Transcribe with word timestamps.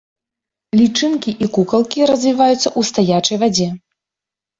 Лічынкі 0.79 1.31
і 1.45 1.49
кукалкі 1.57 2.07
развіваюцца 2.11 2.57
ў 2.61 2.79
стаячай 2.91 3.37
вадзе. 3.45 3.67